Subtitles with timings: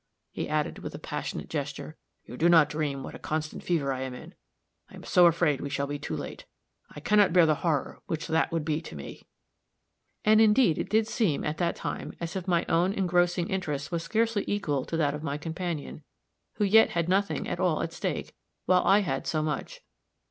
[0.31, 1.95] he added, with a passionate gesture,
[2.25, 4.33] "you do not dream what a constant fever I am in
[4.89, 6.45] I am so afraid we shall be too late.
[6.89, 9.27] I can not bear the horror which that would be to me."
[10.25, 14.01] And indeed it did seem, at that time, as if my own engrossing interest was
[14.01, 16.03] scarcely equal to that of my companion,
[16.53, 18.33] who yet had nothing at all at stake,
[18.65, 19.81] while I had so much.